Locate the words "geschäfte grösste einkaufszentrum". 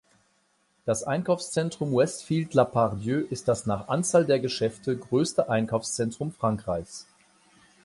4.39-6.31